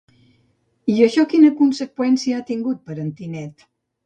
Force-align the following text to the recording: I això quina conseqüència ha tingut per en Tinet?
I 0.93 0.95
això 1.07 1.25
quina 1.33 1.51
conseqüència 1.59 2.41
ha 2.41 2.47
tingut 2.49 2.81
per 2.89 2.99
en 3.05 3.13
Tinet? 3.23 3.69